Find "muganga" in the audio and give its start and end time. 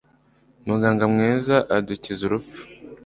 0.67-1.03